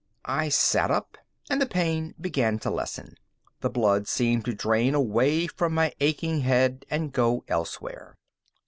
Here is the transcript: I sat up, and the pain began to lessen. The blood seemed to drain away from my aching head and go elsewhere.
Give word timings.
I 0.25 0.49
sat 0.49 0.89
up, 0.89 1.15
and 1.47 1.61
the 1.61 1.67
pain 1.67 2.15
began 2.19 2.57
to 2.61 2.71
lessen. 2.71 3.17
The 3.59 3.69
blood 3.69 4.07
seemed 4.07 4.45
to 4.45 4.53
drain 4.55 4.95
away 4.95 5.45
from 5.45 5.75
my 5.75 5.93
aching 5.99 6.39
head 6.41 6.87
and 6.89 7.13
go 7.13 7.43
elsewhere. 7.47 8.15